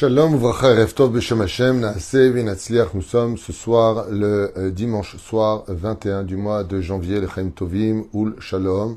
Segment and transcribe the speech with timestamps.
[0.00, 2.94] Shalom, Vracha, Reftov, Beshem Hashem, Naaseh, Vinatzliach.
[2.94, 7.50] Nous sommes ce soir, le euh, dimanche soir 21 du mois de janvier, le Chaim
[7.50, 8.96] Tovim, Ul Shalom.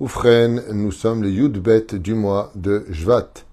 [0.00, 3.44] Oufren, nous sommes le Yud Bet du mois de Jvat.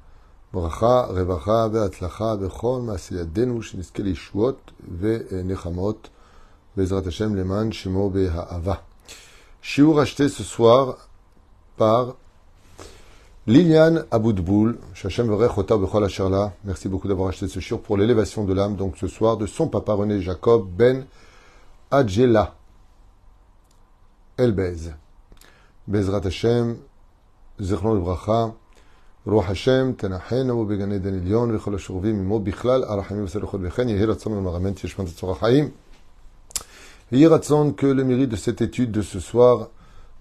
[0.54, 4.56] Bracha, Revacha, Ve'atlacha, Bechol, Maaseyadenu, Shiniske Lishuot,
[4.90, 6.00] Ve'nechamot,
[6.78, 8.84] Bezrat Hashem, Leman, Shemo, Be'ha'ava.
[9.62, 11.10] Shiur acheté ce soir
[11.76, 12.16] par
[13.46, 18.54] Liliane Aboudboul, Shachem Verechota Bechol Asherla, merci beaucoup d'avoir acheté ce shiur pour l'élévation de
[18.54, 21.06] l'âme, donc ce soir, de son papa René Jacob Ben
[21.92, 22.56] Adjela.
[24.38, 24.94] Elbez.
[25.90, 26.78] Bezrat Hashem,
[27.60, 28.54] Zechron Bracha,
[29.26, 35.06] Roi Hashem, Tanachenu, Begane Danilion, Bechol Ashurvim, Mimo Bichlal, Arachamim Salechot Bechen, Yehiratzon, Marament, Yeshman
[35.06, 35.70] Tzorachaim.
[37.12, 39.68] Yehiratzon, que le mérite de cette étude de ce soir,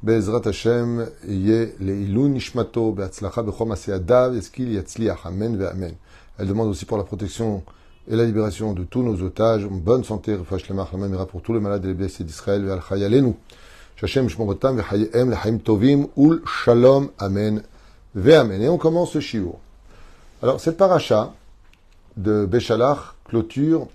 [0.02, 2.96] Bezrat Hashem, Nishmato,
[5.24, 5.94] Amen Amen.
[6.38, 7.62] Elle demande aussi pour la protection
[8.10, 11.94] et la libération de tous nos otages, bonne santé, pour tous les malades et les
[11.94, 13.34] blessés d'Israël, Ve'al Chayalenu.
[13.94, 17.62] Shachem Shmorotam, Ve'chayehem, Lechaim Tovim, Ul Shalom, Amen
[18.16, 18.60] Ve'amen.
[18.60, 19.54] Et on commence ce shiur.
[20.42, 21.32] Alors, cette paracha
[22.16, 23.86] de Béchalach clôture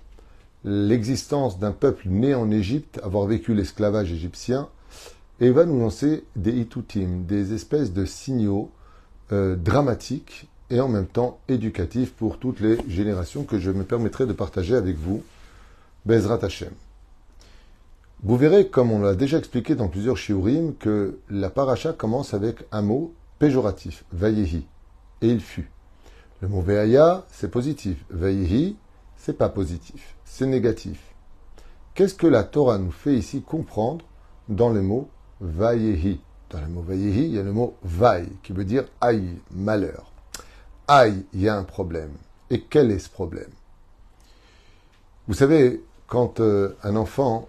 [0.64, 4.68] l'existence d'un peuple né en Égypte, avoir vécu l'esclavage égyptien,
[5.40, 8.70] et va nous lancer des itutim, des espèces de signaux
[9.32, 14.26] euh, dramatiques et en même temps éducatifs pour toutes les générations que je me permettrai
[14.26, 15.22] de partager avec vous.
[16.04, 16.72] Bezrat Hashem.
[18.22, 22.64] Vous verrez, comme on l'a déjà expliqué dans plusieurs shiurim, que la paracha commence avec
[22.72, 24.66] un mot péjoratif, vayehi,
[25.22, 25.70] et il fut.
[26.40, 28.04] Le mot veaya, c'est positif.
[28.10, 28.76] Vayehi,
[29.16, 31.00] c'est pas positif, c'est négatif.
[31.94, 34.04] Qu'est-ce que la Torah nous fait ici comprendre
[34.48, 35.08] dans le mot
[35.40, 39.38] vayehi Dans le mot vayehi, il y a le mot vaille, qui veut dire aïe,
[39.50, 40.10] malheur.
[40.86, 42.12] Aïe, il y a un problème.
[42.50, 43.50] Et quel est ce problème?
[45.26, 47.48] Vous savez, quand euh, un enfant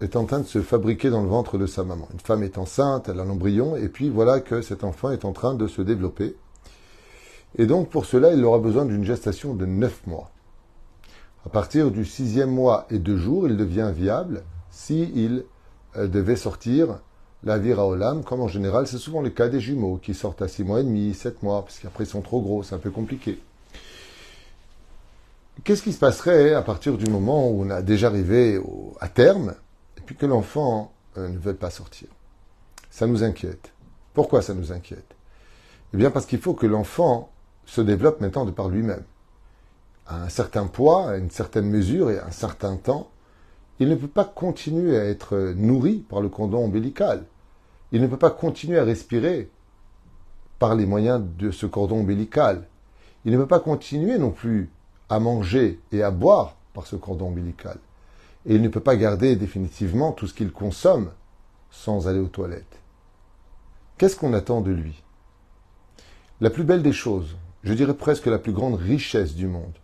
[0.00, 2.06] est en train de se fabriquer dans le ventre de sa maman.
[2.12, 5.32] Une femme est enceinte, elle a l'embryon, et puis voilà que cet enfant est en
[5.32, 6.36] train de se développer.
[7.56, 10.30] Et donc pour cela, il aura besoin d'une gestation de neuf mois.
[11.46, 15.44] À partir du sixième mois et deux jours, il devient viable s'il
[15.96, 16.98] euh, devait sortir
[17.44, 20.48] la vira olam, comme en général, c'est souvent le cas des jumeaux qui sortent à
[20.48, 22.90] six mois et demi, sept mois, parce qu'après ils sont trop gros, c'est un peu
[22.90, 23.40] compliqué.
[25.64, 28.60] Qu'est-ce qui se passerait à partir du moment où on a déjà arrivé
[29.00, 29.54] à terme
[30.04, 32.08] puis que l'enfant euh, ne veut pas sortir?
[32.90, 33.72] Ça nous inquiète.
[34.12, 35.14] Pourquoi ça nous inquiète?
[35.94, 37.30] Eh bien parce qu'il faut que l'enfant
[37.64, 39.02] se développe maintenant de par lui-même.
[40.06, 43.10] À un certain poids, à une certaine mesure et à un certain temps,
[43.78, 47.24] il ne peut pas continuer à être nourri par le cordon ombilical.
[47.92, 49.50] Il ne peut pas continuer à respirer
[50.58, 52.66] par les moyens de ce cordon ombilical.
[53.24, 54.70] Il ne peut pas continuer non plus
[55.08, 57.78] à manger et à boire par ce cordon ombilical
[58.46, 61.10] et il ne peut pas garder définitivement tout ce qu'il consomme
[61.70, 62.80] sans aller aux toilettes.
[63.98, 65.02] Qu'est-ce qu'on attend de lui?
[66.40, 69.74] La plus belle des choses, je dirais presque la plus grande richesse du monde,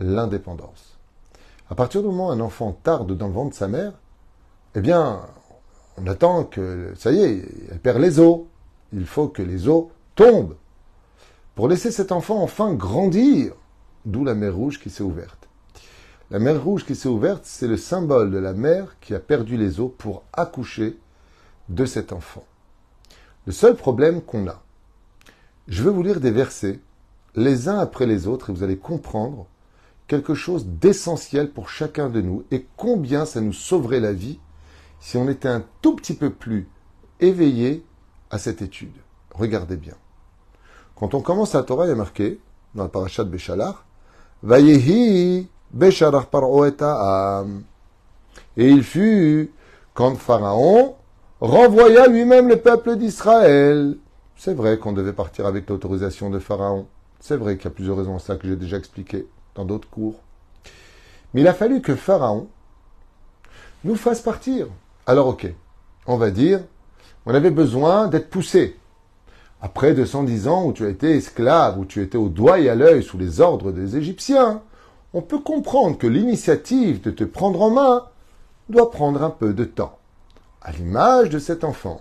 [0.00, 0.91] l'indépendance.
[1.72, 3.94] À partir du moment où un enfant tarde dans le ventre de sa mère,
[4.74, 5.22] eh bien,
[5.96, 8.40] on attend que, ça y est, elle perd les os.
[8.92, 10.56] Il faut que les os tombent
[11.54, 13.54] pour laisser cet enfant enfin grandir,
[14.04, 15.48] d'où la mer rouge qui s'est ouverte.
[16.30, 19.56] La mer rouge qui s'est ouverte, c'est le symbole de la mère qui a perdu
[19.56, 20.98] les os pour accoucher
[21.70, 22.44] de cet enfant.
[23.46, 24.62] Le seul problème qu'on a,
[25.68, 26.80] je vais vous lire des versets,
[27.34, 29.46] les uns après les autres, et vous allez comprendre
[30.12, 34.38] quelque chose d'essentiel pour chacun de nous et combien ça nous sauverait la vie
[35.00, 36.68] si on était un tout petit peu plus
[37.20, 37.82] éveillé
[38.30, 38.92] à cette étude.
[39.34, 39.94] Regardez bien.
[40.96, 42.38] Quand on commence à Torah, il y a marqué,
[42.74, 43.86] dans le parachat de Béchalar,
[44.42, 45.48] Vayehi
[48.58, 49.50] et il fut
[49.94, 50.94] quand Pharaon
[51.40, 53.96] renvoya lui-même le peuple d'Israël.
[54.36, 56.86] C'est vrai qu'on devait partir avec l'autorisation de Pharaon.
[57.18, 59.88] C'est vrai qu'il y a plusieurs raisons à ça que j'ai déjà expliqué dans d'autres
[59.88, 60.20] cours.
[61.34, 62.48] Mais il a fallu que Pharaon
[63.84, 64.68] nous fasse partir.
[65.06, 65.46] Alors ok,
[66.06, 66.60] on va dire,
[67.26, 68.78] on avait besoin d'être poussé.
[69.60, 72.74] Après 210 ans où tu as été esclave, où tu étais au doigt et à
[72.74, 74.62] l'œil sous les ordres des Égyptiens,
[75.14, 78.06] on peut comprendre que l'initiative de te prendre en main
[78.68, 79.98] doit prendre un peu de temps.
[80.62, 82.00] À l'image de cet enfant,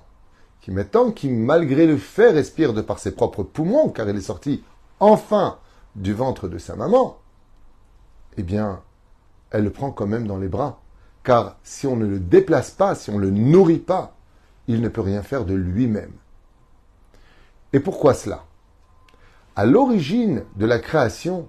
[0.62, 4.22] qui maintenant, qui malgré le fait respire de par ses propres poumons, car il est
[4.22, 4.64] sorti
[5.00, 5.58] enfin
[5.96, 7.18] du ventre de sa maman,
[8.38, 8.82] eh bien,
[9.52, 10.82] elle le prend quand même dans les bras.
[11.24, 14.16] Car si on ne le déplace pas, si on ne le nourrit pas,
[14.68, 16.14] il ne peut rien faire de lui-même.
[17.74, 18.46] Et pourquoi cela?
[19.56, 21.48] À l'origine de la création,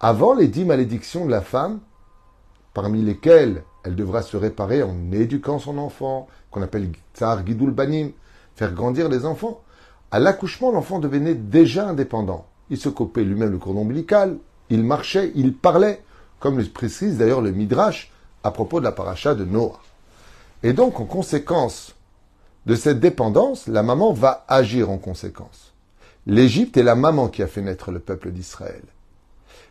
[0.00, 1.80] avant les dix malédictions de la femme,
[2.74, 8.10] parmi lesquelles elle devra se réparer en éduquant son enfant, qu'on appelle tsar gidul banim,
[8.54, 9.60] faire grandir les enfants.
[10.10, 12.46] À l'accouchement, l'enfant devenait déjà indépendant.
[12.70, 14.38] Il se coupait lui-même le cordon ombilical,
[14.72, 16.02] il marchait, il parlait,
[16.40, 18.10] comme le précise d'ailleurs le Midrash
[18.42, 19.78] à propos de la paracha de Noah.
[20.62, 21.94] Et donc, en conséquence
[22.64, 25.74] de cette dépendance, la maman va agir en conséquence.
[26.26, 28.82] L'Égypte est la maman qui a fait naître le peuple d'Israël.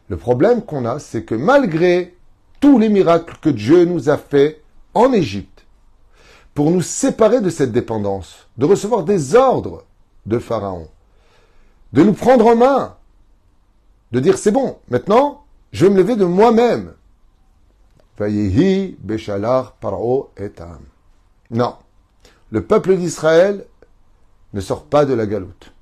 [0.07, 2.15] Le problème qu'on a, c'est que malgré
[2.59, 4.61] tous les miracles que Dieu nous a faits
[4.93, 5.65] en Égypte,
[6.53, 9.83] pour nous séparer de cette dépendance, de recevoir des ordres
[10.27, 10.89] de Pharaon,
[11.91, 12.95] de nous prendre en main,
[14.11, 16.93] de dire c'est bon, maintenant, je vais me lever de moi-même.
[19.79, 20.29] paro
[21.49, 21.75] Non.
[22.51, 23.65] Le peuple d'Israël
[24.53, 25.73] ne sort pas de la galoute.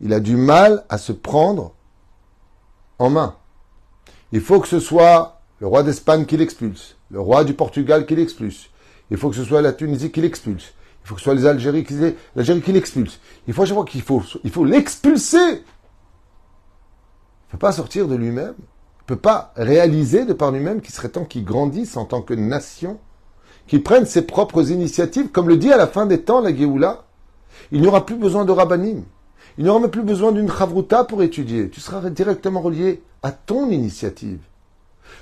[0.00, 1.74] Il a du mal à se prendre
[2.98, 3.36] en main.
[4.32, 8.16] Il faut que ce soit le roi d'Espagne qui l'expulse, le roi du Portugal qui
[8.16, 8.68] l'expulse.
[9.10, 10.74] Il faut que ce soit la Tunisie qui l'expulse.
[11.04, 11.94] Il faut que ce soit les Algéries qui,
[12.36, 13.20] l'Algérie qui l'expulse.
[13.46, 14.02] Il faut à chaque fois qu'il
[14.44, 15.64] il faut l'expulser.
[17.52, 18.54] Ne peut pas sortir de lui-même.
[18.56, 22.32] Ne peut pas réaliser de par lui-même qu'il serait temps qu'il grandisse en tant que
[22.34, 22.98] nation,
[23.66, 27.04] qu'il prenne ses propres initiatives, comme le dit à la fin des temps la Géoula.
[27.72, 29.02] Il n'y aura plus besoin de rabbanim.
[29.58, 31.68] Il n'y aura même plus besoin d'une chavruta pour étudier.
[31.68, 34.40] Tu seras directement relié à ton initiative.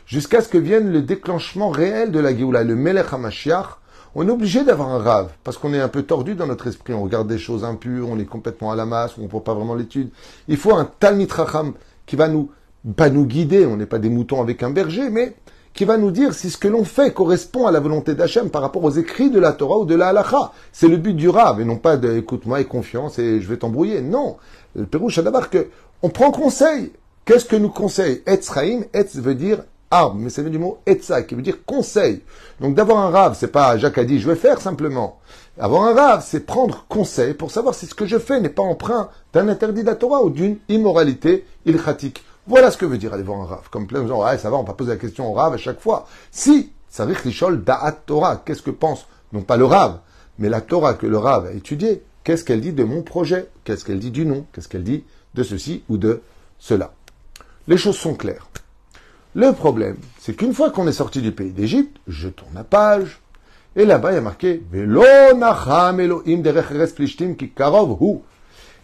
[0.06, 3.78] Jusqu'à ce que vienne le déclenchement réel de la Géoula, le Melech HaMashiach,
[4.14, 6.92] on est obligé d'avoir un rave, parce qu'on est un peu tordu dans notre esprit,
[6.92, 9.54] on regarde des choses impures, on est complètement à la masse, on ne voit pas
[9.54, 10.10] vraiment l'étude.
[10.48, 11.74] Il faut un Talmit Racham
[12.10, 12.50] qui va nous,
[12.96, 15.36] pas nous guider, on n'est pas des moutons avec un berger, mais
[15.74, 18.62] qui va nous dire si ce que l'on fait correspond à la volonté d'Hachem par
[18.62, 20.50] rapport aux écrits de la Torah ou de la Halacha.
[20.72, 23.58] C'est le but du Rav, et non pas de écoute-moi et confiance et je vais
[23.58, 24.00] t'embrouiller.
[24.00, 24.38] Non.
[24.74, 25.68] Le Pérou d'abord que
[26.02, 26.90] on prend conseil.
[27.26, 29.62] Qu'est-ce que nous conseille Etzraim, Etz veut dire
[29.92, 32.22] arbre, mais ça vient du mot Etza, qui veut dire conseil.
[32.60, 35.20] Donc d'avoir un Rav, c'est pas Jacques a dit je vais faire simplement.
[35.62, 38.62] Avoir un Rav, c'est prendre conseil pour savoir si ce que je fais n'est pas
[38.62, 42.24] emprunt d'un interdit de la Torah ou d'une immoralité ilchatique.
[42.46, 43.68] Voilà ce que veut dire aller voir un Rav.
[43.70, 45.58] Comme plein de gens, ouais, ça va, on va poser la question au Rav à
[45.58, 46.06] chaque fois.
[46.30, 48.42] Si, ça Richol Da'at Torah.
[48.42, 49.98] Qu'est-ce que pense, non pas le Rav,
[50.38, 52.02] mais la Torah que le Rav a étudiée.
[52.24, 55.04] Qu'est-ce qu'elle dit de mon projet Qu'est-ce qu'elle dit du nom Qu'est-ce qu'elle dit
[55.34, 56.22] de ceci ou de
[56.58, 56.94] cela
[57.68, 58.48] Les choses sont claires.
[59.34, 63.20] Le problème, c'est qu'une fois qu'on est sorti du pays d'Égypte, je tourne la page,
[63.76, 64.62] et là-bas il y a marqué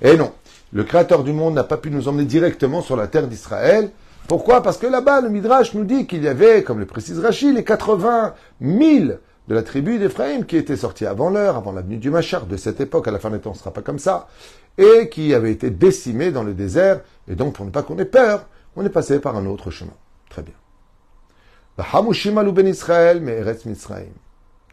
[0.03, 0.33] Et non,
[0.73, 3.91] le Créateur du monde n'a pas pu nous emmener directement sur la terre d'Israël.
[4.29, 4.62] Pourquoi?
[4.62, 7.65] Parce que là-bas, le Midrash nous dit qu'il y avait, comme le précise Rachid, les
[7.65, 8.81] 80 000
[9.49, 12.81] de la tribu d'Éphraïm qui étaient sortis avant l'heure, avant l'avenue du Machar de cette
[12.81, 14.27] époque, à la fin des temps, ce ne sera pas comme ça,
[14.77, 18.05] et qui avaient été décimés dans le désert, et donc pour ne pas qu'on ait
[18.05, 19.94] peur, on est passé par un autre chemin.
[20.29, 20.55] Très bien.
[21.79, 21.85] Ben
[22.67, 23.41] Israël, mais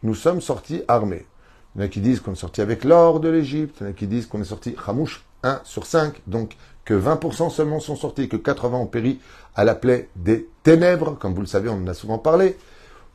[0.04, 1.26] Nous sommes sortis armés.
[1.74, 3.86] Il y en a qui disent qu'on est sorti avec l'or de l'Égypte, il y
[3.86, 7.80] en a qui disent qu'on est sorti Hamouch 1 sur 5, donc que 20% seulement
[7.80, 9.18] sont sortis, que 80 ont péri
[9.56, 12.56] à la plaie des ténèbres, comme vous le savez, on en a souvent parlé.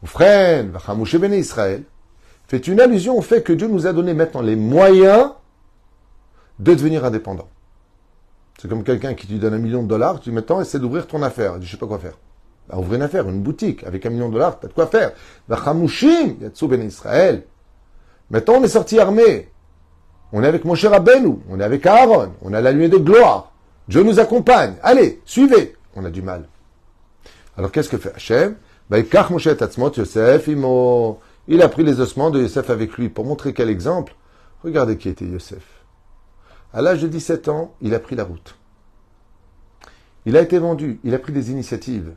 [0.04, 1.84] Oufren, Vachamouche ben Israël,
[2.48, 5.32] fait une allusion au fait que Dieu nous a donné maintenant les moyens
[6.58, 7.50] de devenir indépendants.
[8.60, 11.06] C'est comme quelqu'un qui te donne un million de dollars, tu dis maintenant essaie d'ouvrir
[11.06, 11.62] ton affaire.
[11.62, 12.18] Je sais pas quoi faire.
[12.70, 15.12] Bah, ouvrir une affaire, une boutique, avec un million de dollars, t'as de quoi faire.
[15.48, 17.46] Vachamouchim, Yatsu ben Israël.
[18.30, 19.50] Maintenant on est sorti armé.
[20.32, 22.98] On est avec mon cher Rabbeinu, on est avec Aaron, on a la lumière de
[22.98, 23.52] gloire.
[23.88, 24.76] Dieu nous accompagne.
[24.84, 25.76] Allez, suivez.
[25.96, 26.48] On a du mal.
[27.58, 28.56] Alors qu'est-ce que fait Hachem?
[31.48, 33.10] Il a pris les ossements de Yosef avec lui.
[33.10, 34.16] Pour montrer quel exemple,
[34.64, 35.64] regardez qui était Yosef.
[36.72, 38.56] À l'âge de 17 ans, il a pris la route.
[40.26, 42.14] Il a été vendu, il a pris des initiatives.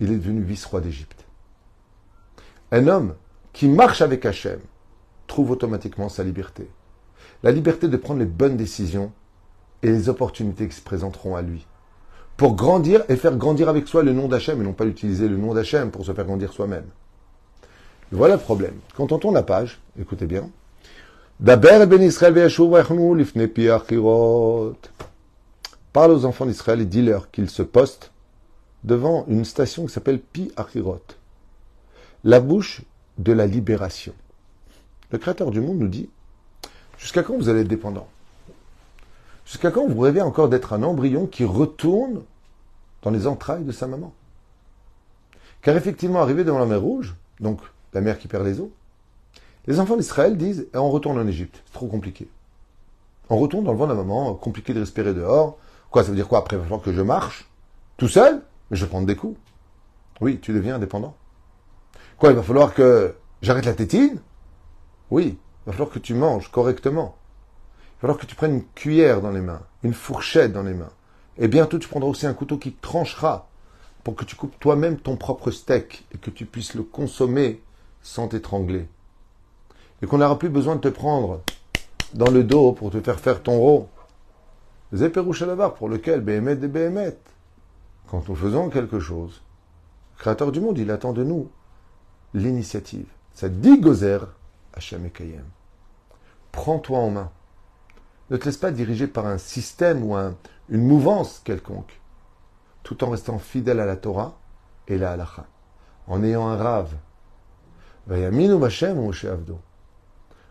[0.00, 1.24] Il est devenu vice-roi d'Égypte.
[2.72, 3.14] Un homme
[3.52, 4.60] qui marche avec Hachem
[5.26, 6.68] trouve automatiquement sa liberté
[7.44, 9.12] la liberté de prendre les bonnes décisions
[9.82, 11.66] et les opportunités qui se présenteront à lui.
[12.38, 15.36] Pour grandir et faire grandir avec soi le nom d'Hachem et non pas utiliser le
[15.36, 16.86] nom d'Hachem pour se faire grandir soi-même.
[18.10, 18.74] Voilà le problème.
[18.96, 20.48] Quand on tourne la page, écoutez bien.
[21.38, 21.60] Ben
[25.92, 28.10] Parle aux enfants d'Israël et dis-leur qu'ils se postent
[28.84, 31.00] devant une station qui s'appelle Pi Achirot,
[32.22, 32.82] la bouche
[33.18, 34.12] de la libération.
[35.10, 36.08] Le Créateur du monde nous dit
[36.98, 38.08] Jusqu'à quand vous allez être dépendant?
[39.46, 42.22] Jusqu'à quand vous rêvez encore d'être un embryon qui retourne
[43.02, 44.12] dans les entrailles de sa maman?
[45.60, 47.60] Car effectivement, arrivé devant la mer Rouge, donc
[47.92, 48.72] la mer qui perd les eaux,
[49.66, 52.28] les enfants d'Israël disent eh, on retourne en Égypte, c'est trop compliqué.
[53.30, 55.56] On retourne dans le vent de la maman, compliqué de respirer dehors.
[55.90, 56.40] Quoi, ça veut dire quoi?
[56.40, 57.48] Après, il va que je marche
[57.96, 58.42] tout seul?
[58.74, 59.38] Je prendre des coups.
[60.20, 61.14] Oui, tu deviens indépendant.
[62.18, 64.20] Quoi, il va falloir que j'arrête la tétine?
[65.10, 67.16] Oui, il va falloir que tu manges correctement.
[67.78, 70.74] Il va falloir que tu prennes une cuillère dans les mains, une fourchette dans les
[70.74, 70.90] mains.
[71.38, 73.48] Et bientôt, tu prendras aussi un couteau qui tranchera
[74.02, 77.62] pour que tu coupes toi-même ton propre steak et que tu puisses le consommer
[78.02, 78.88] sans t'étrangler.
[80.02, 81.42] Et qu'on n'aura plus besoin de te prendre
[82.12, 83.86] dans le dos pour te faire faire ton rôle.
[84.92, 87.16] Zéperouche à pour lequel Béhémet des Béhémet.
[88.14, 89.42] Quand nous faisons quelque chose,
[90.12, 91.50] le Créateur du monde, il attend de nous
[92.32, 93.08] l'initiative.
[93.32, 94.20] Ça dit Gozer,
[94.72, 95.42] Hachem Kayem.
[96.52, 97.32] Prends-toi en main.
[98.30, 102.00] Ne te laisse pas diriger par un système ou une mouvance quelconque,
[102.84, 104.38] tout en restant fidèle à la Torah
[104.86, 105.46] et la halacha,
[106.06, 106.94] en ayant un rave.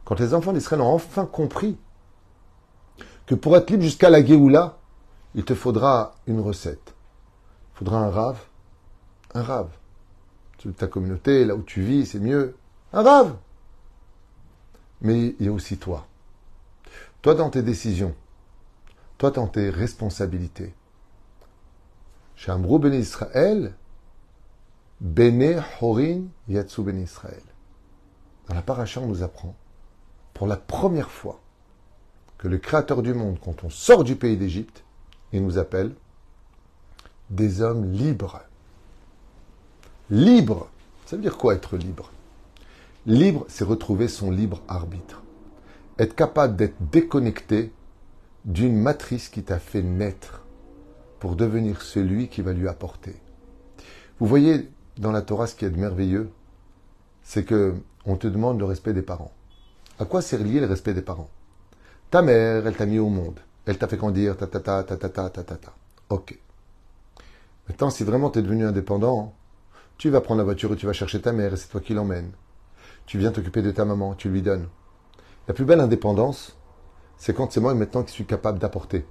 [0.03, 1.77] Quand les enfants d'Israël ont enfin compris
[3.25, 4.79] que pour être libre jusqu'à la Géoula,
[5.33, 6.92] il te faudra une recette.
[7.73, 8.39] Il faudra un rave.
[9.33, 9.69] Un rave.
[10.77, 12.55] Ta communauté, là où tu vis, c'est mieux.
[12.93, 13.35] Un rave.
[15.01, 16.07] Mais il y a aussi toi.
[17.21, 18.15] Toi dans tes décisions.
[19.17, 20.73] Toi dans tes responsabilités.
[22.35, 23.75] Chez Amrou ben Israël,
[25.01, 27.43] Bene Horin Yatsu ben Israël.
[28.47, 29.55] Dans la paracha, on nous apprend,
[30.33, 31.39] pour la première fois,
[32.37, 34.83] que le Créateur du monde, quand on sort du pays d'Égypte,
[35.31, 35.95] il nous appelle
[37.29, 38.41] des hommes libres.
[40.09, 40.69] Libre,
[41.05, 42.11] ça veut dire quoi être libre?
[43.05, 45.23] Libre, c'est retrouver son libre arbitre.
[45.99, 47.71] Être capable d'être déconnecté
[48.45, 50.41] d'une matrice qui t'a fait naître
[51.19, 53.15] pour devenir celui qui va lui apporter.
[54.19, 56.29] Vous voyez dans la Torah ce qui est de merveilleux,
[57.23, 57.75] c'est que
[58.05, 59.31] on te demande le respect des parents.
[59.99, 61.29] À quoi c'est lié le respect des parents?
[62.11, 63.39] Ta mère, elle t'a mis au monde.
[63.65, 65.73] Elle t'a fait grandir, ta ta ta ta ta ta ta ta.
[66.09, 66.37] Ok.
[67.67, 69.33] Maintenant, si vraiment tu es devenu indépendant,
[69.97, 71.93] tu vas prendre la voiture et tu vas chercher ta mère et c'est toi qui
[71.93, 72.31] l'emmènes.
[73.05, 74.67] Tu viens t'occuper de ta maman, tu lui donnes.
[75.47, 76.57] La plus belle indépendance,
[77.17, 79.05] c'est quand c'est moi maintenant qui suis capable d'apporter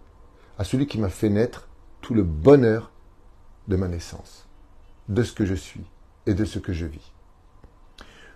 [0.58, 1.68] à celui qui m'a fait naître
[2.00, 2.90] tout le bonheur
[3.68, 4.46] de ma naissance,
[5.08, 5.84] de ce que je suis
[6.26, 7.12] et de ce que je vis.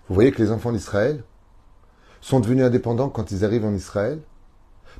[0.07, 1.23] Vous voyez que les enfants d'Israël
[2.21, 4.21] sont devenus indépendants quand ils arrivent en Israël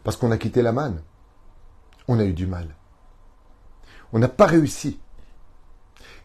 [0.03, 1.01] parce qu'on a quitté la manne.
[2.07, 2.75] On a eu du mal.
[4.13, 4.99] On n'a pas réussi.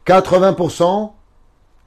[0.06, 1.12] 80%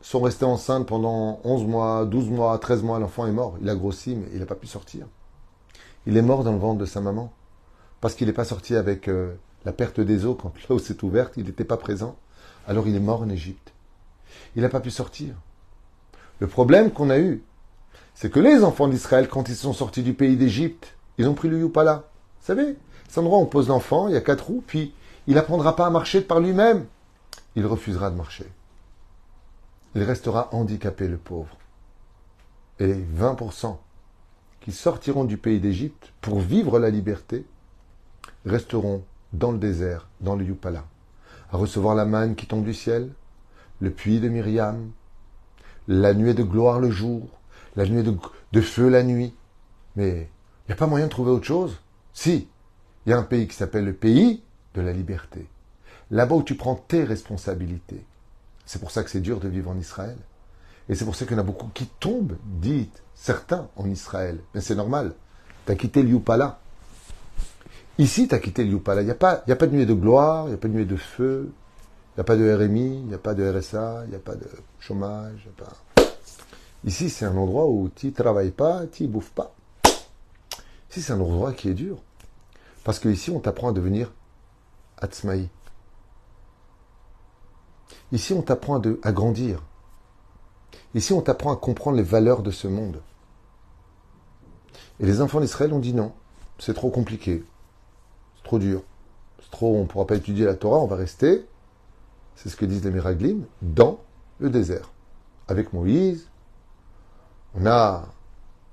[0.01, 2.99] sont restés enceintes pendant 11 mois, 12 mois, 13 mois.
[2.99, 3.57] L'enfant est mort.
[3.61, 5.07] Il a grossi, mais il n'a pas pu sortir.
[6.05, 7.33] Il est mort dans le ventre de sa maman.
[7.99, 9.33] Parce qu'il n'est pas sorti avec euh,
[9.65, 11.33] la perte des eaux quand l'eau s'est ouverte.
[11.37, 12.15] Il n'était pas présent.
[12.67, 13.73] Alors il est mort en Égypte.
[14.55, 15.35] Il n'a pas pu sortir.
[16.39, 17.43] Le problème qu'on a eu,
[18.13, 21.49] c'est que les enfants d'Israël, quand ils sont sortis du pays d'Égypte, ils ont pris
[21.49, 22.03] le Yupala.
[22.39, 22.77] Vous savez,
[23.09, 24.93] c'est un endroit où on pose l'enfant, il y a quatre roues, puis
[25.27, 26.85] il n'apprendra pas à marcher par lui-même.
[27.55, 28.51] Il refusera de marcher.
[29.95, 31.57] Il restera handicapé, le pauvre.
[32.79, 33.77] Et 20%
[34.59, 37.45] qui sortiront du pays d'Égypte pour vivre la liberté
[38.45, 40.85] resteront dans le désert, dans le Yupala,
[41.51, 43.11] à recevoir la manne qui tombe du ciel,
[43.79, 44.91] le puits de Myriam,
[45.87, 47.29] la nuée de gloire le jour,
[47.75, 48.17] la nuée de,
[48.51, 49.33] de feu la nuit.
[49.95, 50.29] Mais
[50.65, 51.79] il n'y a pas moyen de trouver autre chose?
[52.13, 52.47] Si,
[53.05, 54.41] il y a un pays qui s'appelle le pays
[54.73, 55.47] de la liberté.
[56.11, 58.05] Là-bas où tu prends tes responsabilités.
[58.65, 60.17] C'est pour ça que c'est dur de vivre en Israël.
[60.89, 64.39] Et c'est pour ça qu'il y en a beaucoup qui tombent, dites certains, en Israël.
[64.53, 65.13] Mais c'est normal.
[65.65, 66.59] Tu as quitté l'Yupala.
[67.97, 69.01] Ici, tu as quitté l'Yupala.
[69.01, 70.73] Il n'y a, pas, a pas de nuée de gloire, il n'y a pas de
[70.73, 74.03] nuée de feu, il n'y a pas de RMI, il n'y a pas de RSA,
[74.05, 74.47] il n'y a pas de
[74.79, 75.49] chômage.
[76.83, 79.55] Ici, c'est un endroit où tu ne travailles pas, tu ne bouffes pas
[81.01, 81.97] c'est un endroit qui est dur.
[82.83, 84.11] Parce qu'ici, on t'apprend à devenir
[84.97, 85.49] Atzmaï.
[88.11, 89.61] Ici, on t'apprend à, grandir.
[90.93, 93.01] Ici, on t'apprend à comprendre les valeurs de ce monde.
[94.99, 96.13] Et les enfants d'Israël ont dit non,
[96.57, 97.43] c'est trop compliqué,
[98.37, 98.81] c'est trop dur,
[99.41, 101.45] c'est trop, on ne pourra pas étudier la Torah, on va rester,
[102.35, 103.99] c'est ce que disent les Miraglim, dans
[104.39, 104.91] le désert.
[105.49, 106.29] Avec Moïse,
[107.55, 108.05] on a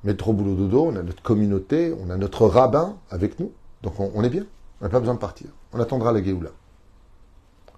[0.04, 3.52] Métro Boulot Dodo, on a notre communauté, on a notre rabbin avec nous.
[3.82, 4.46] Donc on, est bien.
[4.80, 5.48] On n'a pas besoin de partir.
[5.72, 6.50] On attendra la Géoula.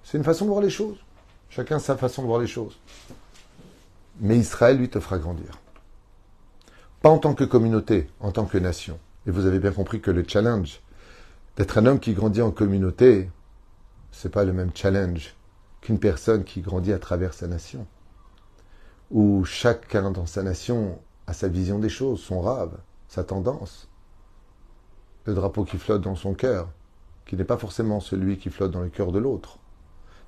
[0.03, 1.04] C'est une façon de voir les choses.
[1.55, 2.77] Chacun sa façon de voir les choses.
[4.19, 5.61] Mais Israël, lui, te fera grandir.
[7.01, 8.99] Pas en tant que communauté, en tant que nation.
[9.25, 10.81] Et vous avez bien compris que le challenge
[11.57, 13.31] d'être un homme qui grandit en communauté,
[14.11, 15.37] c'est pas le même challenge
[15.81, 17.87] qu'une personne qui grandit à travers sa nation.
[19.13, 23.89] Où chacun dans sa nation à sa vision des choses, son rave, sa tendance.
[25.25, 26.69] Le drapeau qui flotte dans son cœur,
[27.27, 29.61] qui n'est pas forcément celui qui flotte dans le cœur de l'autre.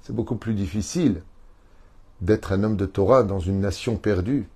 [0.07, 1.25] C'est beaucoup plus difficile
[2.21, 4.49] d'être un homme de Torah dans une nation perdue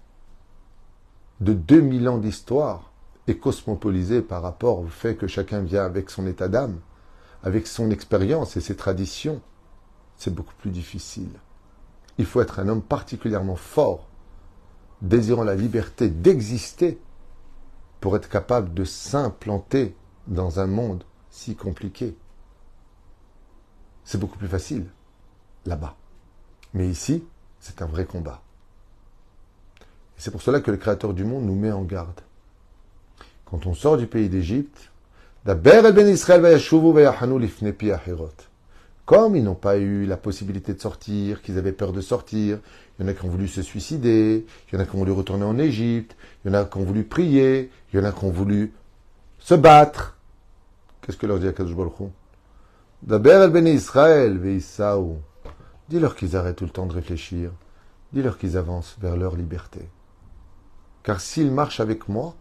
[1.40, 2.92] de 2000 ans d'histoire
[3.26, 6.78] et cosmopolisée par rapport au fait que chacun vient avec son état d'âme,
[7.42, 9.40] avec son expérience et ses traditions.
[10.16, 11.32] C'est beaucoup plus difficile.
[12.16, 14.06] Il faut être un homme particulièrement fort,
[15.02, 17.00] désirant la liberté d'exister
[18.00, 19.96] pour être capable de s'implanter
[20.28, 22.16] dans un monde si compliqué.
[24.04, 24.86] C'est beaucoup plus facile
[25.66, 25.96] là-bas.
[26.74, 27.24] Mais ici,
[27.58, 28.42] c'est un vrai combat.
[29.80, 32.20] Et c'est pour cela que le Créateur du monde nous met en garde.
[33.44, 34.90] Quand on sort du pays d'Égypte,
[39.06, 42.58] comme ils n'ont pas eu la possibilité de sortir, qu'ils avaient peur de sortir,
[42.98, 44.98] il y en a qui ont voulu se suicider, il y en a qui ont
[44.98, 46.14] voulu retourner en Égypte,
[46.44, 48.72] il y en a qui ont voulu prier, il y en a qui ont voulu
[49.38, 50.18] se battre.
[51.00, 51.94] Qu'est-ce que leur dit Akadosh Baruch
[53.02, 54.38] ben Israël.
[55.90, 57.50] Dis-leur qu'ils arrêtent tout le temps de réfléchir.
[58.12, 59.88] Dis-leur qu'ils avancent vers leur liberté.
[61.02, 62.36] Car s'ils marchent avec moi,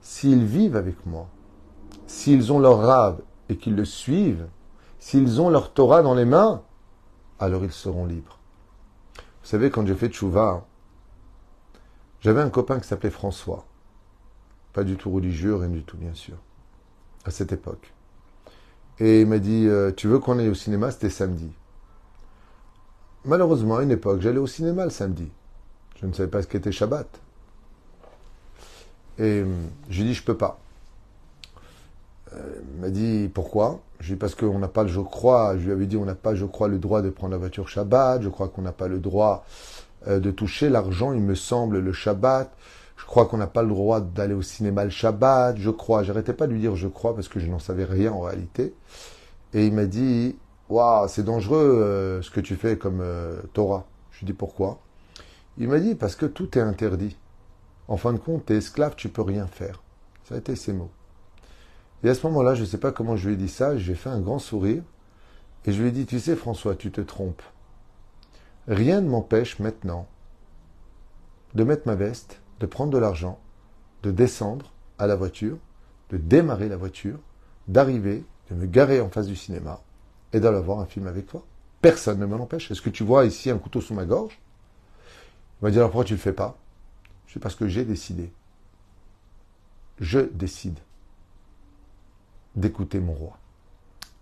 [0.00, 1.28] s'ils vivent avec moi,
[2.06, 4.46] s'ils ont leur rave et qu'ils le suivent,
[5.00, 6.62] s'ils ont leur Torah dans les mains,
[7.40, 8.38] alors ils seront libres.
[9.16, 10.64] Vous savez, quand j'ai fait Tchouva,
[12.20, 13.66] j'avais un copain qui s'appelait François.
[14.72, 16.36] Pas du tout religieux, rien du tout, bien sûr,
[17.24, 17.92] à cette époque.
[19.00, 20.92] Et il m'a dit euh, Tu veux qu'on aille au cinéma?
[20.92, 21.50] C'était samedi.
[23.24, 25.30] Malheureusement, à une époque, j'allais au cinéma le samedi.
[26.00, 27.06] Je ne savais pas ce qu'était Shabbat.
[29.18, 29.46] Et euh,
[29.88, 30.58] je lui ai dit Je peux pas.
[32.34, 33.80] Euh, il m'a dit Pourquoi?
[34.00, 36.04] Je lui ai dit Parce qu'on n'a pas, je crois, je lui avais dit On
[36.04, 38.22] n'a pas, je crois, le droit de prendre la voiture Shabbat.
[38.22, 39.44] Je crois qu'on n'a pas le droit
[40.08, 42.52] de toucher l'argent, il me semble, le Shabbat.
[42.96, 46.02] Je crois qu'on n'a pas le droit d'aller au cinéma le Shabbat, je crois.
[46.02, 48.74] J'arrêtais pas de lui dire je crois parce que je n'en savais rien en réalité.
[49.54, 50.36] Et il m'a dit
[50.72, 53.84] Waouh, c'est dangereux euh, ce que tu fais comme euh, Torah.
[54.10, 54.80] Je lui dit pourquoi?
[55.58, 57.18] Il m'a dit parce que tout est interdit.
[57.88, 59.82] En fin de compte, tu es esclave, tu peux rien faire.
[60.24, 60.90] Ça a été ses mots.
[62.02, 63.94] Et à ce moment-là, je ne sais pas comment je lui ai dit ça, j'ai
[63.94, 64.82] fait un grand sourire
[65.66, 67.42] et je lui ai dit Tu sais, François, tu te trompes.
[68.66, 70.08] Rien ne m'empêche maintenant
[71.54, 73.38] de mettre ma veste de prendre de l'argent,
[74.04, 75.58] de descendre à la voiture,
[76.08, 77.18] de démarrer la voiture,
[77.68, 79.82] d'arriver, de me garer en face du cinéma
[80.32, 81.44] et d'aller voir un film avec toi.
[81.80, 82.70] Personne ne me l'empêche.
[82.70, 84.38] Est-ce que tu vois ici un couteau sous ma gorge?
[85.60, 86.58] Il va dire alors pourquoi tu ne le fais pas?
[87.26, 88.32] Je parce que j'ai décidé.
[90.00, 90.78] Je décide
[92.54, 93.38] d'écouter mon roi.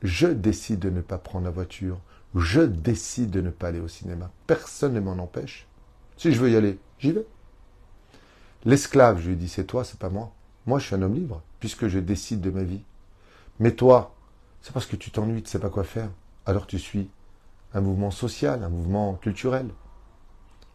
[0.02, 1.98] Je décide de ne pas prendre la voiture.
[2.34, 4.30] Je décide de ne pas aller au cinéma.
[4.46, 5.66] Personne ne m'en empêche.
[6.16, 7.26] Si je veux y aller, j'y vais.
[8.64, 10.32] L'esclave, je lui dit, c'est toi, c'est pas moi.
[10.66, 12.82] Moi, je suis un homme libre, puisque je décide de ma vie.
[13.58, 14.14] Mais toi,
[14.62, 16.10] c'est parce que tu t'ennuies, tu ne sais pas quoi faire.
[16.46, 17.10] Alors tu suis
[17.72, 19.68] un mouvement social, un mouvement culturel.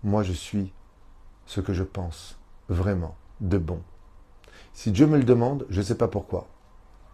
[0.04, 0.72] Moi, je suis
[1.46, 2.38] ce que je pense
[2.70, 3.82] vraiment de bon.
[4.74, 6.48] Si Dieu me le demande, je ne sais pas pourquoi.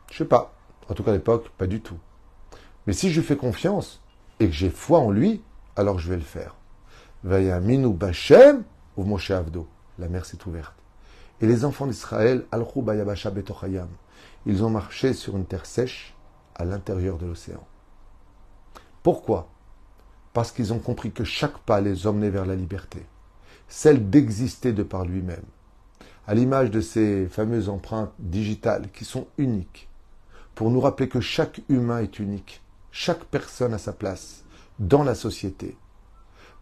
[0.09, 0.53] Je ne sais pas.
[0.89, 1.97] En tout cas, à l'époque, pas du tout.
[2.87, 4.01] Mais si je fais confiance
[4.39, 5.41] et que j'ai foi en lui,
[5.75, 6.55] alors je vais le faire.
[7.23, 8.63] Bachem
[8.97, 9.67] ou Avdo
[9.99, 10.73] la mer s'est ouverte.
[11.41, 12.65] Et les enfants d'Israël, al
[13.33, 13.89] betochayam,
[14.45, 16.15] ils ont marché sur une terre sèche
[16.65, 17.65] l'intérieur de l'océan.
[19.03, 19.49] Pourquoi?
[20.33, 23.05] Parce qu'ils ont compris que chaque pas les emmenait vers la liberté,
[23.67, 25.45] celle d'exister de par lui-même,
[26.27, 29.89] à l'image de ces fameuses empreintes digitales qui sont uniques,
[30.55, 34.43] pour nous rappeler que chaque humain est unique, chaque personne a sa place
[34.79, 35.77] dans la société,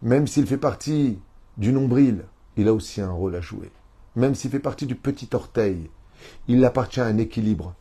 [0.02, 1.18] même s'il fait partie
[1.58, 2.24] du nombril,
[2.56, 3.70] il a aussi un rôle à jouer.
[4.16, 5.90] Même s'il fait partie du petit orteil,
[6.48, 7.74] il appartient à un équilibre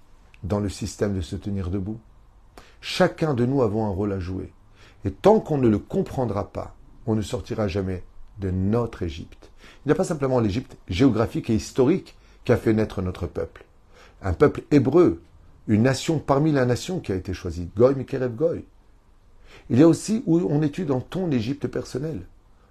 [0.44, 2.00] dans le système de se tenir debout.
[2.82, 4.54] Chacun de nous avons un rôle à jouer.
[5.06, 8.04] Et tant qu'on ne le comprendra pas, on ne sortira jamais
[8.40, 9.52] de notre Égypte.
[9.64, 12.16] Il n'y a pas simplement l'Égypte géographique et historique
[12.46, 13.66] qui a fait naître notre peuple.
[14.22, 15.22] Un peuple hébreu,
[15.68, 18.66] une nation parmi la nation qui a été choisie, Goy Mikerev Goy.
[19.70, 22.26] Il y a aussi où on étudie dans ton Égypte personnelle.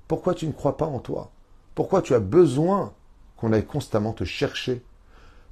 [0.06, 1.30] Pourquoi tu ne crois pas en toi?
[1.74, 2.92] Pourquoi tu as besoin
[3.36, 4.82] qu'on aille constamment te chercher,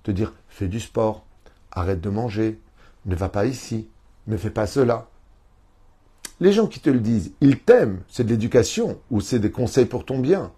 [0.03, 1.25] te dire fais du sport,
[1.71, 2.59] arrête de manger,
[3.05, 3.89] ne va pas ici,
[4.27, 5.09] ne fais pas cela.
[6.41, 9.87] Les gens qui te le disent, ils t'aiment, c'est de l'éducation ou c'est des conseils
[9.87, 10.53] pour ton bien.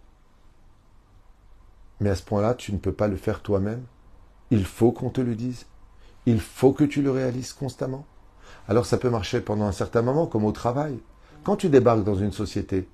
[2.00, 3.82] Mais à ce point-là, tu ne peux pas le faire toi-même.
[4.50, 5.66] Il faut qu'on te le dise.
[6.26, 8.06] Il faut que tu le réalises constamment.
[8.68, 10.98] Alors ça peut marcher pendant un certain moment, comme au travail.
[11.44, 12.88] Quand tu débarques dans une société,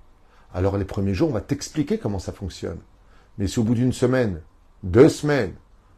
[0.52, 2.78] alors les premiers jours, on va t'expliquer comment ça fonctionne.
[3.38, 4.40] Mais si au bout d'une semaine,
[4.82, 5.54] deux semaines,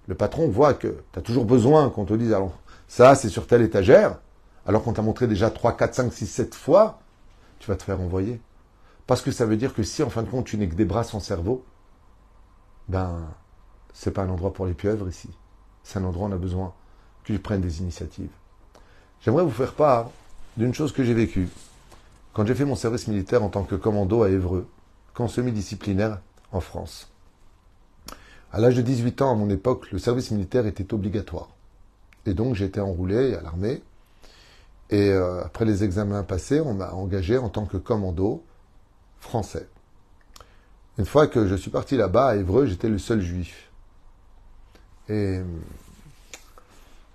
[0.06, 2.58] le patron voit que tu as toujours besoin qu'on te dise, alors
[2.88, 4.18] ça c'est sur telle étagère,
[4.66, 7.00] alors qu'on t'a montré déjà 3, 4, 5, 6, 7 fois,
[7.58, 8.40] tu vas te faire envoyer.
[9.06, 10.84] Parce que ça veut dire que si en fin de compte tu n'es que des
[10.84, 11.64] bras sans cerveau,
[12.88, 13.20] ben
[13.92, 15.30] c'est pas un endroit pour les pieuvres ici.
[15.84, 16.74] C'est un endroit où on a besoin
[17.24, 18.30] que tu prennes des initiatives.
[19.20, 20.10] J'aimerais vous faire part
[20.56, 21.48] d'une chose que j'ai vécue.
[22.32, 24.68] Quand j'ai fait mon service militaire en tant que commando à Évreux,
[25.14, 26.20] camp semi-disciplinaire
[26.52, 27.10] en France.
[28.52, 31.48] À l'âge de 18 ans, à mon époque, le service militaire était obligatoire.
[32.26, 33.82] Et donc été enroulé à l'armée.
[34.90, 38.44] Et euh, après les examens passés, on m'a engagé en tant que commando
[39.20, 39.68] français.
[40.98, 43.70] Une fois que je suis parti là-bas à Évreux, j'étais le seul juif.
[45.08, 45.40] Et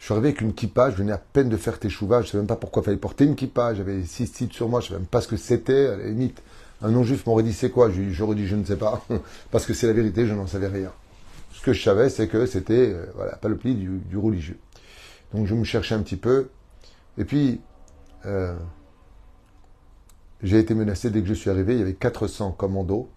[0.02, 2.26] je suis arrivé avec une kippa, je venais à peine de faire tes chouvas, je
[2.26, 4.80] ne savais même pas pourquoi il fallait porter une kippa, j'avais six titres sur moi,
[4.80, 6.42] je ne savais même pas ce que c'était, à la limite.
[6.82, 7.92] Un non-juif m'aurait dit c'est quoi?
[8.10, 9.06] J'aurais dit je ne sais pas,
[9.52, 10.92] parce que c'est la vérité, je n'en savais rien.
[11.54, 14.58] Ce que je savais, c'est que c'était euh, voilà, pas le pli du, du, religieux.
[15.36, 16.50] Donc je me cherchais un petit peu.
[17.18, 17.62] Et puis,
[18.26, 18.58] euh,
[20.42, 21.74] j'ai été menacé dès que je suis arrivé.
[21.74, 23.10] Il y avait 400 commandos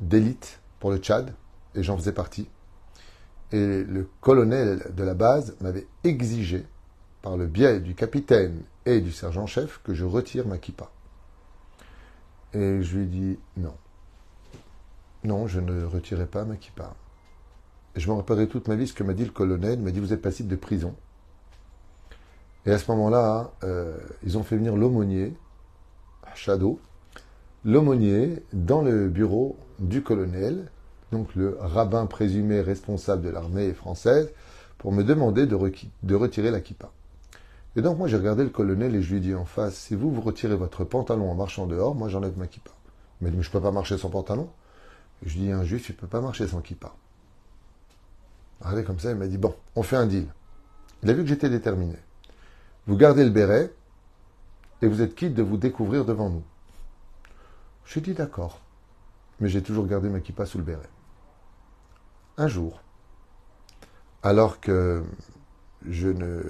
[0.00, 1.34] d'élite pour le Tchad,
[1.74, 2.48] et j'en faisais partie.
[3.52, 6.66] Et le colonel de la base m'avait exigé,
[7.22, 10.90] par le biais du capitaine et du sergent-chef, que je retire ma kippa.
[12.52, 13.74] Et je lui ai dit non.
[15.24, 16.94] Non, je ne retirerai pas ma kippa.
[17.96, 19.78] Je me rappellerai toute ma vie ce que m'a dit le colonel.
[19.78, 20.94] Il m'a dit Vous êtes passible de prison.
[22.66, 25.34] Et à ce moment-là, euh, ils ont fait venir l'aumônier,
[26.24, 26.80] à Shadow,
[27.64, 30.70] l'aumônier dans le bureau du colonel,
[31.12, 34.32] donc le rabbin présumé responsable de l'armée française,
[34.78, 36.90] pour me demander de, retirer la kippa.
[37.76, 39.94] Et donc moi j'ai regardé le colonel et je lui ai dit en face, si
[39.94, 42.72] vous vous retirez votre pantalon en marchant dehors, moi j'enlève ma kippa.
[43.20, 44.48] Mais je ne peux pas marcher sans pantalon.
[45.24, 46.94] Et je dis, un juif, il ne peut pas marcher sans kippa.
[48.60, 50.26] Regardez comme ça, il m'a dit, bon, on fait un deal.
[51.02, 51.96] Il a vu que j'étais déterminé.
[52.86, 53.72] Vous gardez le béret
[54.82, 56.44] et vous êtes quitte de vous découvrir devant nous.
[57.86, 58.60] J'ai dit d'accord.
[59.40, 60.88] Mais j'ai toujours gardé ma kippa sous le béret.
[62.38, 62.80] Un jour,
[64.22, 65.04] alors que
[65.86, 66.42] je ne,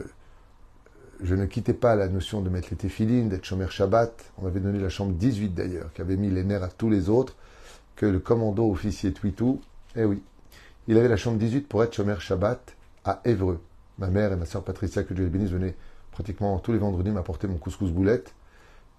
[1.22, 4.60] je ne quittais pas la notion de mettre les téfilines, d'être chômeur Shabbat, on m'avait
[4.60, 7.36] donné la chambre 18 d'ailleurs, qui avait mis les nerfs à tous les autres,
[7.94, 9.60] que le commando officier Twitou,
[9.94, 10.22] eh oui,
[10.88, 13.60] il avait la chambre 18 pour être Shomer Shabbat à Évreux.
[13.98, 15.74] Ma mère et ma soeur Patricia, que Dieu les bénisse, venaient
[16.16, 18.34] pratiquement tous les vendredis m'apporter mon couscous boulette.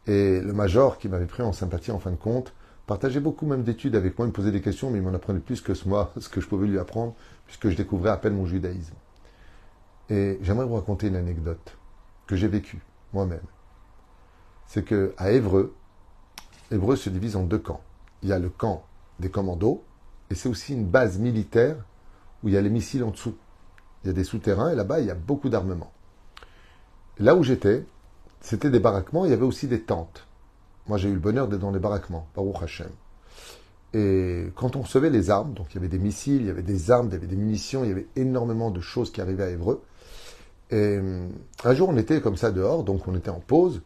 [0.05, 2.53] Et le major, qui m'avait pris en sympathie en fin de compte,
[2.85, 5.39] partageait beaucoup même d'études avec moi, il me posait des questions, mais il m'en apprenait
[5.39, 7.15] plus que moi, ce que je pouvais lui apprendre,
[7.47, 8.93] puisque je découvrais à peine mon judaïsme.
[10.11, 11.75] Et j'aimerais vous raconter une anecdote
[12.27, 13.41] que j'ai vécue moi-même.
[14.67, 15.73] C'est que à Évreux,
[16.69, 17.81] Évreux se divise en deux camps.
[18.21, 18.85] Il y a le camp
[19.19, 19.83] des commandos,
[20.29, 21.77] et c'est aussi une base militaire
[22.43, 23.35] où il y a les missiles en dessous.
[24.03, 25.91] Il y a des souterrains et là-bas, il y a beaucoup d'armement.
[27.19, 27.83] Là où j'étais,
[28.41, 30.27] c'était des baraquements, il y avait aussi des tentes.
[30.87, 32.89] Moi, j'ai eu le bonheur d'être dans les baraquements, Baruch Hashem.
[33.93, 36.61] Et quand on recevait les armes, donc il y avait des missiles, il y avait
[36.61, 39.45] des armes, il y avait des munitions, il y avait énormément de choses qui arrivaient
[39.45, 39.81] à Évreux.
[40.69, 40.99] Et
[41.63, 43.81] un jour, on était comme ça dehors, donc on était en pause,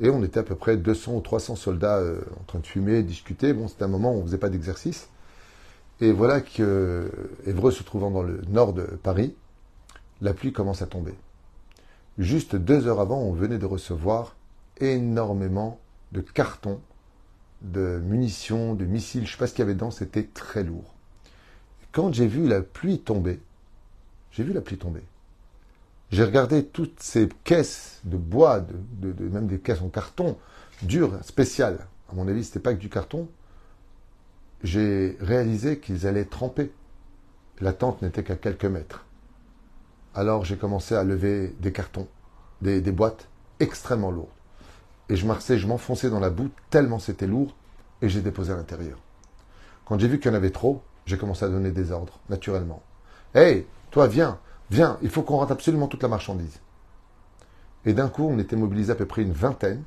[0.00, 3.02] et on était à peu près 200 ou 300 soldats euh, en train de fumer,
[3.02, 3.52] discuter.
[3.52, 5.08] Bon, c'était un moment où on ne faisait pas d'exercice.
[6.00, 7.10] Et voilà que
[7.46, 9.34] Évreux se trouvant dans le nord de Paris,
[10.20, 11.14] la pluie commence à tomber.
[12.18, 14.34] Juste deux heures avant, on venait de recevoir
[14.80, 15.78] énormément
[16.12, 16.80] de cartons,
[17.62, 20.64] de munitions, de missiles, je ne sais pas ce qu'il y avait dedans, c'était très
[20.64, 20.94] lourd.
[21.92, 23.40] Quand j'ai vu la pluie tomber,
[24.32, 25.02] j'ai vu la pluie tomber.
[26.10, 30.38] J'ai regardé toutes ces caisses de bois, de, même des caisses en carton,
[30.82, 31.86] dures, spéciales.
[32.10, 33.28] À mon avis, ce n'était pas que du carton,
[34.62, 36.72] j'ai réalisé qu'ils allaient tremper.
[37.60, 39.04] La tente n'était qu'à quelques mètres.
[40.18, 42.08] Alors j'ai commencé à lever des cartons,
[42.60, 43.28] des, boîtes
[43.60, 44.26] extrêmement lourdes.
[45.08, 47.54] Et je marchais, je m'enfonçais dans la boue tellement c'était lourd
[48.02, 48.98] et j'ai déposé à l'intérieur.
[49.84, 52.82] Quand j'ai vu qu'il y en avait trop, j'ai commencé à donner des ordres, naturellement.
[53.36, 54.40] Hé, toi, viens,
[54.72, 56.58] viens, il faut qu'on rentre absolument toute la marchandise.
[57.84, 59.84] Et d'un coup, on était mobilisé à peu près une vingtaine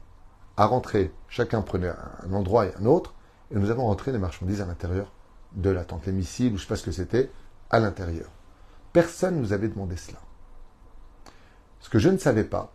[0.55, 1.11] à rentrer.
[1.27, 1.91] Chacun prenait
[2.23, 3.15] un endroit et un autre
[3.53, 5.11] et nous avons rentré les marchandises à l'intérieur
[5.51, 7.29] de la tente, les missiles, ou je ne sais pas ce que c'était,
[7.69, 8.29] à l'intérieur.
[8.93, 10.19] Personne ne nous avait demandé cela.
[11.79, 12.71] Ce que je ne savais pas,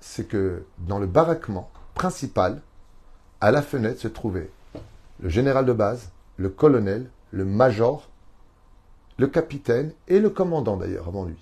[0.00, 2.60] c'est que dans le baraquement principal,
[3.40, 4.50] à la fenêtre se trouvait
[5.20, 8.08] le général de base, le colonel, le major,
[9.18, 11.36] le capitaine et le commandant d'ailleurs avant lui.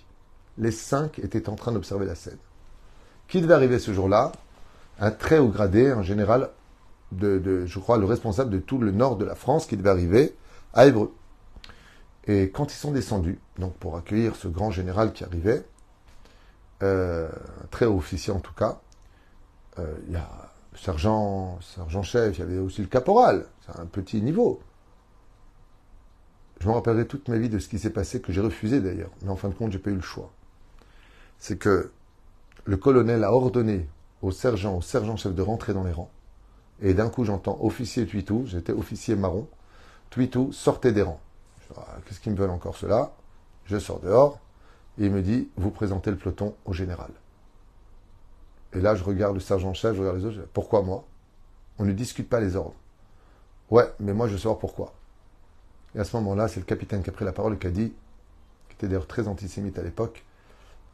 [0.59, 2.39] Les cinq étaient en train d'observer la scène.
[3.29, 4.33] Qui devait arriver ce jour-là?
[5.01, 6.51] Un très haut gradé, un général
[7.13, 10.35] de, je crois, le responsable de tout le nord de la France qui devait arriver
[10.75, 11.13] à Évreux.
[12.27, 15.65] Et quand ils sont descendus, donc pour accueillir ce grand général qui arrivait,
[16.83, 17.29] euh,
[17.71, 18.81] très haut officier en tout cas,
[19.79, 20.29] euh, il y a
[20.73, 24.61] le sergent, sergent-chef, il y avait aussi le caporal, c'est un petit niveau.
[26.61, 29.11] Je me rappellerai toute ma vie de ce qui s'est passé, que j'ai refusé d'ailleurs,
[29.23, 30.31] mais en fin de compte, j'ai pas eu le choix.
[31.39, 31.91] C'est que
[32.65, 33.89] le colonel a ordonné
[34.23, 36.11] au sergent, au sergent-chef de rentrer dans les rangs.
[36.81, 39.49] Et d'un coup, j'entends officier Tuitou, j'étais officier marron,
[40.11, 41.21] Tuitou, sortez des rangs.
[42.05, 43.13] Qu'est-ce qu'ils me veulent encore cela
[43.67, 44.39] Je sors dehors,
[44.99, 47.11] et il me dit, vous présentez le peloton au général.
[48.75, 51.05] Et là, je regarde le sergent-chef, je regarde les autres, pourquoi moi?
[51.79, 52.75] On ne discute pas les ordres.
[53.71, 54.93] Ouais, mais moi, je veux savoir pourquoi?
[55.95, 57.71] Et à ce moment-là, c'est le capitaine qui a pris la parole et qui a
[57.71, 57.93] dit,
[58.69, 60.25] qui était d'ailleurs très antisémite à l'époque,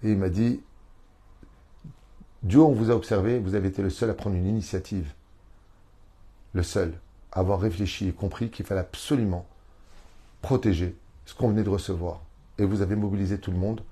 [0.02, 0.62] et il m'a dit,
[2.42, 5.12] Dieu, on vous a observé, vous avez été le seul à prendre une initiative.
[6.52, 6.94] Le seul
[7.32, 9.46] à avoir réfléchi et compris qu'il fallait absolument
[10.42, 12.22] protéger ce qu'on venait de recevoir.
[12.58, 13.82] Et vous avez mobilisé tout le monde.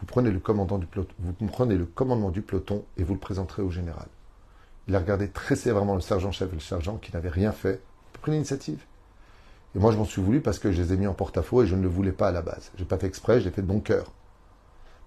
[0.00, 3.20] Vous prenez le, commandant du peloton, vous prenez le commandement du peloton et vous le
[3.20, 4.06] présenterez au général.
[4.88, 7.80] Il a regardé très sévèrement le sergent-chef et le sergent qui n'avaient rien fait
[8.12, 8.84] prendre l'initiative.
[9.74, 11.66] Et moi, je m'en suis voulu parce que je les ai mis en porte-à-faux et
[11.66, 12.70] je ne le voulais pas à la base.
[12.76, 14.12] Je n'ai pas fait exprès, je l'ai fait de bon cœur.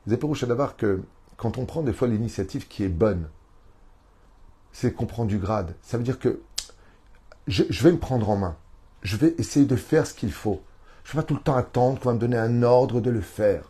[0.05, 1.01] Vous avez d'avoir que
[1.35, 3.29] quand on prend des fois l'initiative qui est bonne,
[4.71, 5.75] c'est qu'on prend du grade.
[5.81, 6.41] Ça veut dire que
[7.47, 8.55] je, vais me prendre en main.
[9.03, 10.61] Je vais essayer de faire ce qu'il faut.
[11.07, 13.09] Je ne vais pas tout le temps attendre qu'on va me donner un ordre de
[13.09, 13.63] le faire.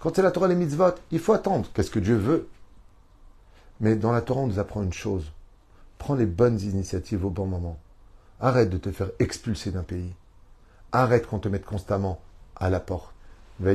[0.00, 1.66] Quand c'est la Torah les mitzvot, il faut attendre.
[1.72, 2.46] Qu'est-ce que Dieu veut?
[3.80, 5.32] Mais dans la Torah, on nous apprend une chose.
[5.96, 7.78] Prends les bonnes initiatives au bon moment.
[8.38, 10.12] Arrête de te faire expulser d'un pays.
[10.92, 12.20] Arrête qu'on te mette constamment
[12.54, 13.14] à la porte.
[13.64, 13.70] Il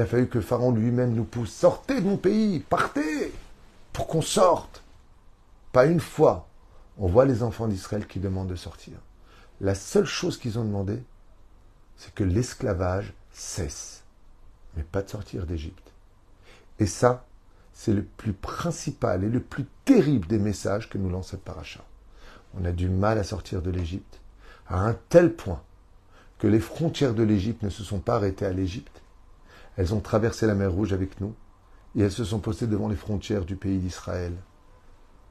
[0.00, 1.50] a fallu que Pharaon lui-même nous pousse.
[1.50, 3.32] Sortez de mon pays, partez,
[3.94, 4.82] pour qu'on sorte.
[5.72, 6.46] Pas une fois,
[6.98, 8.98] on voit les enfants d'Israël qui demandent de sortir.
[9.60, 11.02] La seule chose qu'ils ont demandé,
[11.96, 14.04] c'est que l'esclavage cesse,
[14.74, 15.92] mais pas de sortir d'Égypte.
[16.78, 17.26] Et ça,
[17.74, 21.84] c'est le plus principal et le plus terrible des messages que nous lance cette paracha.
[22.54, 24.20] On a du mal à sortir de l'Égypte,
[24.66, 25.62] à un tel point
[26.38, 29.02] que les frontières de l'Égypte ne se sont pas arrêtées à l'Égypte.
[29.76, 31.34] Elles ont traversé la mer Rouge avec nous
[31.96, 34.32] et elles se sont postées devant les frontières du pays d'Israël,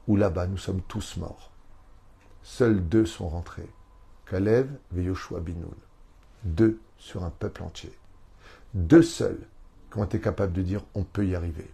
[0.06, 1.50] où là-bas nous sommes tous morts.
[2.42, 3.68] Seuls deux sont rentrés,
[4.30, 5.74] Kalev et Yoshua Binoun.
[6.44, 7.92] Deux sur un peuple entier.
[8.74, 9.40] Deux seuls
[9.90, 11.68] qui ont été capables de dire on peut y arriver.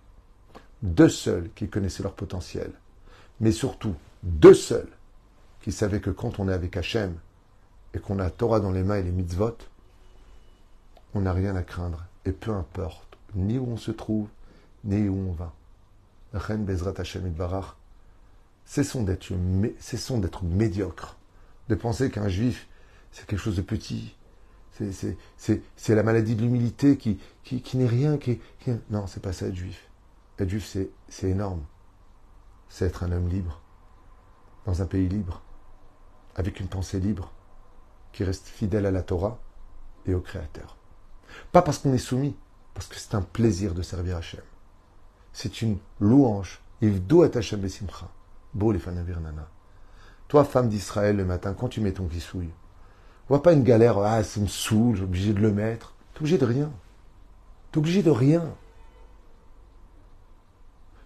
[0.82, 2.72] Deux seuls qui connaissaient leur potentiel.
[3.40, 4.88] Mais surtout, deux seuls
[5.60, 7.18] qui savaient que quand on est avec Hachem
[7.92, 9.58] et qu'on a Torah dans les mains et les mitzvot,
[11.12, 12.06] on n'a rien à craindre.
[12.24, 14.28] Et peu importe ni où on se trouve,
[14.82, 15.52] ni où on va.
[16.32, 17.76] Ren Bezrat Hashem Barach,
[18.64, 19.30] cessons d'être,
[19.78, 21.16] cessons d'être médiocres,
[21.68, 22.68] de penser qu'un juif,
[23.12, 24.14] c'est quelque chose de petit,
[25.76, 28.18] c'est la maladie de l'humilité qui, qui, n'est rien.
[28.18, 28.72] Qui, qui...
[28.90, 29.88] Non, c'est pas ça être juif.
[30.38, 30.76] Être juif,
[31.08, 31.64] c'est énorme.
[32.68, 33.60] C'est être un homme libre,
[34.64, 35.42] dans un pays libre,
[36.34, 37.32] avec une pensée libre,
[38.12, 39.38] qui reste fidèle à la Torah
[40.04, 40.76] et au Créateur.
[41.52, 42.36] Pas parce qu'on est soumis,
[42.74, 44.42] parce que c'est un plaisir de servir Hachem.
[45.32, 46.60] C'est une louange.
[46.80, 48.10] Il doit être Hachem Besimcha.
[48.52, 49.48] Beau les nana.
[50.28, 52.50] Toi, femme d'Israël, le matin, quand tu mets ton kissouille,
[53.28, 55.94] vois pas une galère, ah, ça me saoule, j'ai obligé de le mettre.
[56.14, 56.72] T'es obligé de rien.
[57.70, 58.44] T'es obligé de rien.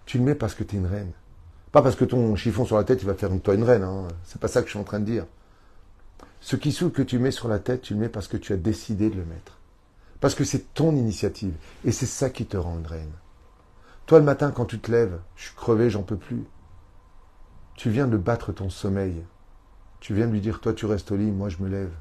[0.06, 1.12] Tu le mets parce que tu es une reine.
[1.72, 3.82] Pas parce que ton chiffon sur la tête, il va faire de toi une reine.
[3.82, 4.08] Hein.
[4.24, 5.26] C'est pas ça que je suis en train de dire.
[6.40, 8.52] Ce qui saoule que tu mets sur la tête, tu le mets parce que tu
[8.52, 9.58] as décidé de le mettre.
[10.20, 11.54] Parce que c'est ton initiative.
[11.84, 13.12] Et c'est ça qui te rend une reine.
[14.06, 16.44] Toi, le matin, quand tu te lèves, je suis crevé, j'en peux plus.
[17.80, 19.24] Tu viens de battre ton sommeil.
[20.00, 21.94] Tu viens de lui dire, toi, tu restes au lit, moi, je me lève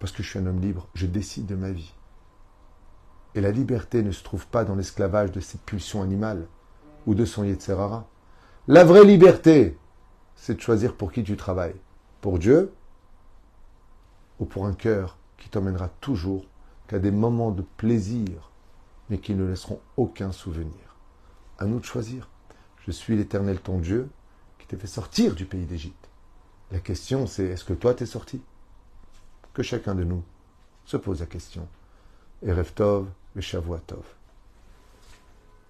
[0.00, 1.94] parce que je suis un homme libre, je décide de ma vie.
[3.36, 6.48] Et la liberté ne se trouve pas dans l'esclavage de cette pulsion animale
[7.06, 8.08] ou de son Yetzerara.
[8.66, 9.78] La vraie liberté,
[10.34, 11.80] c'est de choisir pour qui tu travailles.
[12.20, 12.74] Pour Dieu
[14.40, 16.44] ou pour un cœur qui t'emmènera toujours
[16.88, 18.50] qu'à des moments de plaisir,
[19.10, 20.96] mais qui ne laisseront aucun souvenir.
[21.60, 22.28] À nous de choisir.
[22.84, 24.10] Je suis l'Éternel ton Dieu
[24.76, 26.08] fait sortir du pays d'Égypte.
[26.70, 28.42] La question c'est est-ce que toi t'es sorti?
[29.52, 30.22] Que chacun de nous
[30.84, 31.68] se pose la question.
[32.42, 33.08] Erev Tov,
[33.38, 34.04] Shavuot Tov.